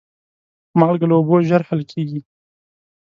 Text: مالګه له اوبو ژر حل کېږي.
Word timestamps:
مالګه 0.79 1.05
له 1.09 1.15
اوبو 1.17 1.35
ژر 1.47 1.61
حل 1.67 1.81
کېږي. 1.91 2.19